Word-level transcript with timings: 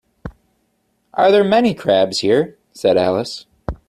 ‘Are 1.13 1.31
there 1.31 1.43
many 1.43 1.75
crabs 1.75 2.21
here?’ 2.21 2.57
said 2.73 2.97
Alice. 2.97 3.45